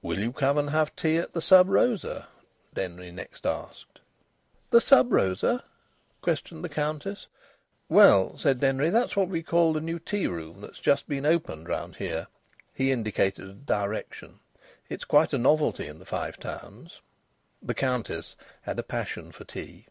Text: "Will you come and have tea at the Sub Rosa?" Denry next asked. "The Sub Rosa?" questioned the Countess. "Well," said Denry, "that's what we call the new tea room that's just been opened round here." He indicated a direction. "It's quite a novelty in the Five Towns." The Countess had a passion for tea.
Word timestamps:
"Will 0.00 0.18
you 0.18 0.32
come 0.32 0.56
and 0.56 0.70
have 0.70 0.96
tea 0.96 1.18
at 1.18 1.34
the 1.34 1.42
Sub 1.42 1.68
Rosa?" 1.68 2.26
Denry 2.72 3.10
next 3.10 3.44
asked. 3.44 4.00
"The 4.70 4.80
Sub 4.80 5.12
Rosa?" 5.12 5.62
questioned 6.22 6.64
the 6.64 6.70
Countess. 6.70 7.26
"Well," 7.86 8.38
said 8.38 8.60
Denry, 8.60 8.88
"that's 8.88 9.14
what 9.14 9.28
we 9.28 9.42
call 9.42 9.74
the 9.74 9.82
new 9.82 9.98
tea 9.98 10.26
room 10.26 10.62
that's 10.62 10.80
just 10.80 11.06
been 11.06 11.26
opened 11.26 11.68
round 11.68 11.96
here." 11.96 12.28
He 12.72 12.90
indicated 12.90 13.44
a 13.46 13.52
direction. 13.52 14.38
"It's 14.88 15.04
quite 15.04 15.34
a 15.34 15.38
novelty 15.38 15.86
in 15.86 15.98
the 15.98 16.06
Five 16.06 16.38
Towns." 16.40 17.02
The 17.60 17.74
Countess 17.74 18.36
had 18.62 18.78
a 18.78 18.82
passion 18.82 19.32
for 19.32 19.44
tea. 19.44 19.86